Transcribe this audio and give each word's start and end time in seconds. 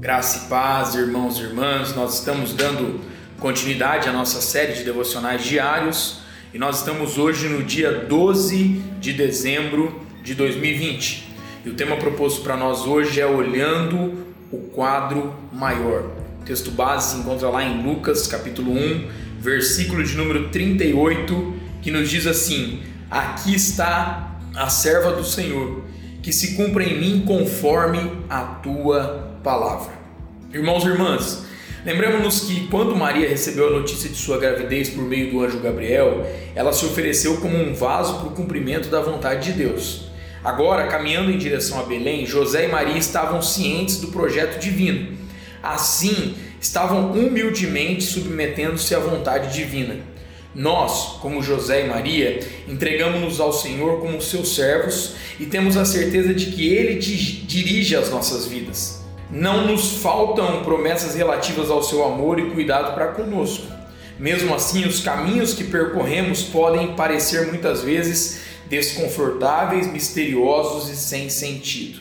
Graça 0.00 0.46
e 0.46 0.48
paz, 0.48 0.94
irmãos 0.94 1.38
e 1.38 1.42
irmãs, 1.42 1.94
nós 1.94 2.20
estamos 2.20 2.54
dando 2.54 3.00
continuidade 3.38 4.08
à 4.08 4.12
nossa 4.12 4.40
série 4.40 4.72
de 4.72 4.82
devocionais 4.82 5.44
diários 5.44 6.20
e 6.54 6.58
nós 6.58 6.78
estamos 6.78 7.18
hoje 7.18 7.50
no 7.50 7.62
dia 7.62 7.92
12 7.92 8.82
de 8.98 9.12
dezembro 9.12 10.00
de 10.22 10.34
2020. 10.34 11.28
E 11.66 11.68
o 11.68 11.74
tema 11.74 11.98
proposto 11.98 12.40
para 12.40 12.56
nós 12.56 12.86
hoje 12.86 13.20
é 13.20 13.26
Olhando 13.26 14.24
o 14.50 14.56
Quadro 14.72 15.34
Maior. 15.52 16.10
O 16.40 16.44
texto 16.46 16.70
base 16.70 17.12
se 17.12 17.20
encontra 17.20 17.50
lá 17.50 17.62
em 17.62 17.82
Lucas, 17.82 18.26
capítulo 18.26 18.72
1, 18.72 19.06
versículo 19.38 20.02
de 20.02 20.16
número 20.16 20.48
38, 20.48 21.54
que 21.82 21.90
nos 21.90 22.08
diz 22.08 22.26
assim: 22.26 22.82
Aqui 23.10 23.54
está 23.54 24.40
a 24.56 24.70
serva 24.70 25.12
do 25.12 25.24
Senhor, 25.24 25.84
que 26.22 26.32
se 26.32 26.56
cumpra 26.56 26.84
em 26.84 26.98
mim 26.98 27.24
conforme 27.26 28.00
a 28.30 28.40
tua 28.40 29.29
palavra. 29.42 29.92
Irmãos 30.52 30.84
e 30.84 30.88
irmãs, 30.88 31.44
lembramos-nos 31.84 32.40
que 32.40 32.66
quando 32.68 32.94
Maria 32.94 33.28
recebeu 33.28 33.68
a 33.68 33.70
notícia 33.70 34.08
de 34.08 34.16
sua 34.16 34.38
gravidez 34.38 34.90
por 34.90 35.04
meio 35.04 35.30
do 35.30 35.42
anjo 35.42 35.60
Gabriel, 35.60 36.26
ela 36.54 36.72
se 36.72 36.84
ofereceu 36.84 37.38
como 37.38 37.56
um 37.56 37.74
vaso 37.74 38.18
para 38.18 38.28
o 38.28 38.32
cumprimento 38.32 38.88
da 38.88 39.00
vontade 39.00 39.52
de 39.52 39.58
Deus. 39.58 40.10
Agora, 40.42 40.86
caminhando 40.88 41.30
em 41.30 41.38
direção 41.38 41.78
a 41.78 41.82
Belém, 41.82 42.26
José 42.26 42.64
e 42.64 42.68
Maria 42.68 42.96
estavam 42.96 43.42
cientes 43.42 43.98
do 43.98 44.08
projeto 44.08 44.58
divino. 44.58 45.16
Assim, 45.62 46.34
estavam 46.60 47.12
humildemente 47.12 48.02
submetendo-se 48.02 48.94
à 48.94 48.98
vontade 48.98 49.54
divina. 49.54 49.96
Nós, 50.54 51.18
como 51.20 51.42
José 51.42 51.84
e 51.84 51.88
Maria, 51.88 52.40
entregamos-nos 52.66 53.38
ao 53.38 53.52
Senhor 53.52 54.00
como 54.00 54.20
seus 54.20 54.54
servos 54.54 55.14
e 55.38 55.46
temos 55.46 55.76
a 55.76 55.84
certeza 55.84 56.34
de 56.34 56.46
que 56.46 56.74
Ele 56.74 56.94
dirige 56.94 57.94
as 57.94 58.10
nossas 58.10 58.46
vidas. 58.46 58.99
Não 59.32 59.66
nos 59.66 59.98
faltam 59.98 60.62
promessas 60.62 61.14
relativas 61.14 61.70
ao 61.70 61.82
seu 61.82 62.04
amor 62.04 62.38
e 62.38 62.50
cuidado 62.50 62.94
para 62.94 63.08
conosco. 63.08 63.66
Mesmo 64.18 64.54
assim, 64.54 64.84
os 64.84 65.00
caminhos 65.00 65.54
que 65.54 65.64
percorremos 65.64 66.42
podem 66.42 66.94
parecer 66.94 67.46
muitas 67.46 67.82
vezes 67.82 68.40
desconfortáveis, 68.68 69.90
misteriosos 69.90 70.90
e 70.90 70.96
sem 70.96 71.30
sentido. 71.30 72.00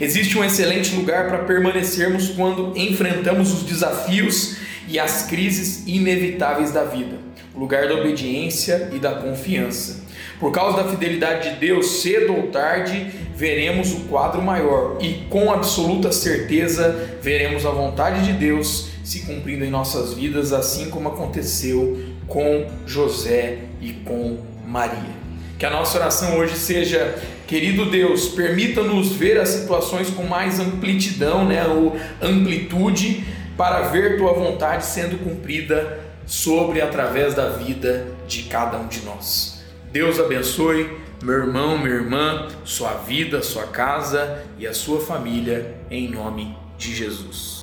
Existe 0.00 0.38
um 0.38 0.44
excelente 0.44 0.94
lugar 0.94 1.28
para 1.28 1.44
permanecermos 1.44 2.30
quando 2.30 2.76
enfrentamos 2.76 3.52
os 3.52 3.62
desafios 3.62 4.56
e 4.86 4.98
as 4.98 5.26
crises 5.26 5.82
inevitáveis 5.86 6.72
da 6.72 6.84
vida 6.84 7.29
lugar 7.54 7.88
da 7.88 7.94
obediência 7.94 8.90
e 8.92 8.98
da 8.98 9.12
confiança. 9.12 10.04
Por 10.38 10.52
causa 10.52 10.82
da 10.82 10.88
fidelidade 10.88 11.50
de 11.50 11.56
Deus, 11.56 12.00
cedo 12.00 12.34
ou 12.34 12.48
tarde 12.48 13.10
veremos 13.36 13.92
o 13.92 14.00
quadro 14.00 14.40
maior 14.40 14.98
e 15.00 15.26
com 15.28 15.50
absoluta 15.50 16.12
certeza 16.12 17.18
veremos 17.22 17.66
a 17.66 17.70
vontade 17.70 18.24
de 18.24 18.32
Deus 18.32 18.88
se 19.04 19.20
cumprindo 19.20 19.64
em 19.64 19.70
nossas 19.70 20.14
vidas, 20.14 20.52
assim 20.52 20.88
como 20.88 21.08
aconteceu 21.08 21.98
com 22.26 22.66
José 22.86 23.58
e 23.80 23.92
com 23.92 24.38
Maria. 24.66 25.20
Que 25.58 25.66
a 25.66 25.70
nossa 25.70 25.98
oração 25.98 26.38
hoje 26.38 26.56
seja, 26.56 27.18
querido 27.46 27.90
Deus, 27.90 28.28
permita-nos 28.28 29.12
ver 29.12 29.38
as 29.38 29.48
situações 29.50 30.08
com 30.08 30.22
mais 30.22 30.60
amplidão, 30.60 31.44
né, 31.44 31.66
ou 31.66 31.96
amplitude, 32.22 33.24
para 33.56 33.88
ver 33.88 34.16
tua 34.16 34.32
vontade 34.32 34.86
sendo 34.86 35.18
cumprida 35.18 36.09
sobre 36.30 36.78
e 36.78 36.82
através 36.82 37.34
da 37.34 37.48
vida 37.48 38.06
de 38.28 38.44
cada 38.44 38.78
um 38.78 38.86
de 38.86 39.00
nós. 39.00 39.64
Deus 39.90 40.20
abençoe 40.20 40.96
meu 41.20 41.34
irmão, 41.34 41.76
minha 41.76 41.96
irmã, 41.96 42.46
sua 42.64 42.94
vida, 42.94 43.42
sua 43.42 43.66
casa 43.66 44.46
e 44.56 44.64
a 44.64 44.72
sua 44.72 45.00
família, 45.00 45.74
em 45.90 46.08
nome 46.08 46.56
de 46.78 46.94
Jesus. 46.94 47.62